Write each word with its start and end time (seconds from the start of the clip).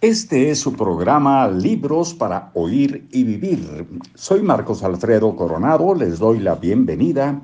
Este 0.00 0.50
es 0.50 0.60
su 0.60 0.74
programa 0.74 1.48
Libros 1.48 2.14
para 2.14 2.52
Oír 2.54 3.08
y 3.10 3.24
Vivir. 3.24 3.84
Soy 4.14 4.42
Marcos 4.42 4.84
Alfredo 4.84 5.34
Coronado, 5.34 5.92
les 5.92 6.20
doy 6.20 6.38
la 6.38 6.54
bienvenida 6.54 7.42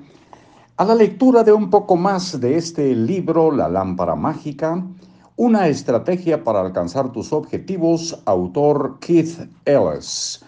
a 0.77 0.85
la 0.85 0.95
lectura 0.95 1.43
de 1.43 1.51
un 1.51 1.69
poco 1.69 1.97
más 1.97 2.41
de 2.41 2.57
este 2.57 2.95
libro 2.95 3.51
La 3.51 3.69
lámpara 3.69 4.15
mágica, 4.15 4.87
una 5.35 5.67
estrategia 5.67 6.45
para 6.45 6.61
alcanzar 6.61 7.11
tus 7.11 7.33
objetivos, 7.33 8.23
autor 8.25 9.01
Keith 9.01 9.37
Ellis. 9.65 10.41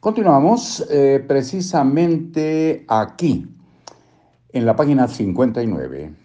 Continuamos 0.00 0.82
eh, 0.88 1.22
precisamente 1.28 2.86
aquí, 2.88 3.46
en 4.50 4.64
la 4.64 4.74
página 4.74 5.06
59. 5.06 6.23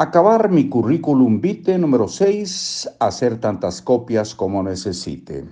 Acabar 0.00 0.48
mi 0.48 0.68
currículum 0.68 1.40
vitae 1.40 1.76
número 1.76 2.06
6, 2.06 2.88
hacer 3.00 3.40
tantas 3.40 3.82
copias 3.82 4.32
como 4.32 4.62
necesite. 4.62 5.44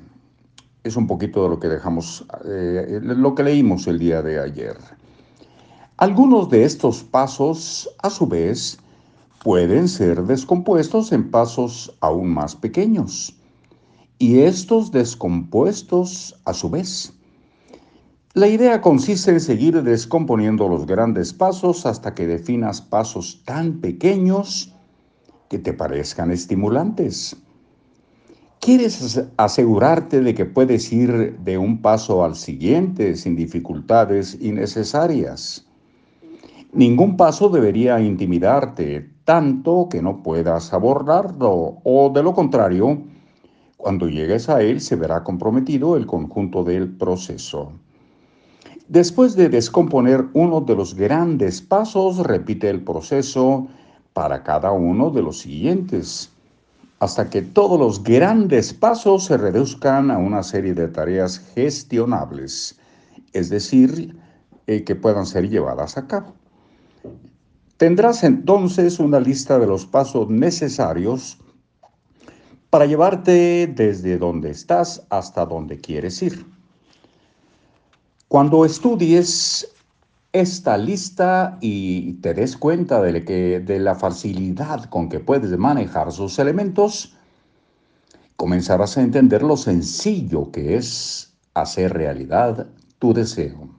Es 0.84 0.94
un 0.94 1.08
poquito 1.08 1.42
de 1.42 1.48
lo 1.48 1.58
que 1.58 1.66
dejamos, 1.66 2.24
eh, 2.44 3.00
lo 3.02 3.34
que 3.34 3.42
leímos 3.42 3.88
el 3.88 3.98
día 3.98 4.22
de 4.22 4.38
ayer. 4.38 4.76
Algunos 5.96 6.48
de 6.48 6.62
estos 6.62 7.02
pasos, 7.02 7.90
a 8.04 8.08
su 8.08 8.28
vez, 8.28 8.78
pueden 9.42 9.88
ser 9.88 10.22
descompuestos 10.22 11.10
en 11.10 11.28
pasos 11.28 11.92
aún 11.98 12.28
más 12.28 12.54
pequeños. 12.54 13.34
Y 14.20 14.38
estos 14.38 14.92
descompuestos, 14.92 16.38
a 16.44 16.54
su 16.54 16.70
vez, 16.70 17.12
la 18.36 18.48
idea 18.48 18.82
consiste 18.82 19.30
en 19.30 19.40
seguir 19.40 19.82
descomponiendo 19.82 20.68
los 20.68 20.84
grandes 20.84 21.32
pasos 21.32 21.86
hasta 21.86 22.12
que 22.12 22.26
definas 22.26 22.82
pasos 22.82 23.42
tan 23.46 23.80
pequeños 23.80 24.74
que 25.48 25.58
te 25.58 25.72
parezcan 25.72 26.30
estimulantes. 26.30 27.34
¿Quieres 28.60 29.24
asegurarte 29.38 30.20
de 30.20 30.34
que 30.34 30.44
puedes 30.44 30.92
ir 30.92 31.38
de 31.38 31.56
un 31.56 31.80
paso 31.80 32.24
al 32.24 32.34
siguiente 32.34 33.16
sin 33.16 33.36
dificultades 33.36 34.36
innecesarias? 34.38 35.66
Ningún 36.74 37.16
paso 37.16 37.48
debería 37.48 37.98
intimidarte 38.00 39.12
tanto 39.24 39.88
que 39.90 40.02
no 40.02 40.22
puedas 40.22 40.74
abordarlo 40.74 41.78
o 41.84 42.12
de 42.14 42.22
lo 42.22 42.34
contrario, 42.34 43.02
cuando 43.78 44.10
llegues 44.10 44.50
a 44.50 44.60
él 44.60 44.82
se 44.82 44.96
verá 44.96 45.24
comprometido 45.24 45.96
el 45.96 46.04
conjunto 46.04 46.64
del 46.64 46.98
proceso. 46.98 47.72
Después 48.88 49.34
de 49.34 49.48
descomponer 49.48 50.26
uno 50.32 50.60
de 50.60 50.76
los 50.76 50.94
grandes 50.94 51.60
pasos, 51.60 52.18
repite 52.18 52.70
el 52.70 52.82
proceso 52.82 53.66
para 54.12 54.44
cada 54.44 54.70
uno 54.70 55.10
de 55.10 55.22
los 55.22 55.40
siguientes, 55.40 56.30
hasta 57.00 57.28
que 57.28 57.42
todos 57.42 57.80
los 57.80 58.04
grandes 58.04 58.72
pasos 58.72 59.24
se 59.24 59.36
reduzcan 59.36 60.12
a 60.12 60.18
una 60.18 60.44
serie 60.44 60.72
de 60.72 60.86
tareas 60.86 61.38
gestionables, 61.56 62.78
es 63.32 63.50
decir, 63.50 64.16
eh, 64.68 64.84
que 64.84 64.94
puedan 64.94 65.26
ser 65.26 65.48
llevadas 65.50 65.98
a 65.98 66.06
cabo. 66.06 66.34
Tendrás 67.78 68.22
entonces 68.22 69.00
una 69.00 69.18
lista 69.18 69.58
de 69.58 69.66
los 69.66 69.84
pasos 69.84 70.30
necesarios 70.30 71.38
para 72.70 72.86
llevarte 72.86 73.66
desde 73.66 74.16
donde 74.16 74.50
estás 74.50 75.04
hasta 75.10 75.44
donde 75.44 75.80
quieres 75.80 76.22
ir. 76.22 76.55
Cuando 78.28 78.64
estudies 78.64 79.72
esta 80.32 80.76
lista 80.76 81.58
y 81.60 82.14
te 82.14 82.34
des 82.34 82.56
cuenta 82.56 83.00
de, 83.00 83.24
que, 83.24 83.60
de 83.60 83.78
la 83.78 83.94
facilidad 83.94 84.84
con 84.86 85.08
que 85.08 85.20
puedes 85.20 85.56
manejar 85.56 86.10
sus 86.10 86.40
elementos, 86.40 87.14
comenzarás 88.34 88.98
a 88.98 89.02
entender 89.02 89.44
lo 89.44 89.56
sencillo 89.56 90.50
que 90.50 90.76
es 90.76 91.36
hacer 91.54 91.92
realidad 91.92 92.66
tu 92.98 93.14
deseo. 93.14 93.70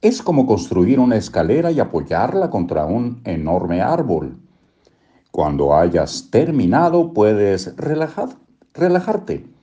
Es 0.00 0.22
como 0.22 0.46
construir 0.46 1.00
una 1.00 1.16
escalera 1.16 1.70
y 1.70 1.80
apoyarla 1.80 2.48
contra 2.48 2.86
un 2.86 3.20
enorme 3.24 3.82
árbol. 3.82 4.38
Cuando 5.30 5.76
hayas 5.76 6.30
terminado, 6.30 7.12
puedes 7.12 7.76
relajar, 7.76 8.30
relajarte 8.72 9.53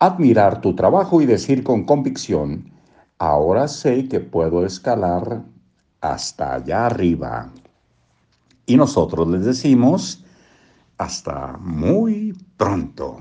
admirar 0.00 0.62
tu 0.62 0.74
trabajo 0.74 1.20
y 1.20 1.26
decir 1.26 1.62
con 1.62 1.84
convicción, 1.84 2.72
ahora 3.18 3.68
sé 3.68 4.08
que 4.08 4.18
puedo 4.18 4.64
escalar 4.64 5.44
hasta 6.00 6.54
allá 6.54 6.86
arriba. 6.86 7.52
Y 8.64 8.76
nosotros 8.76 9.28
les 9.28 9.44
decimos, 9.44 10.24
hasta 10.96 11.56
muy 11.58 12.34
pronto. 12.56 13.18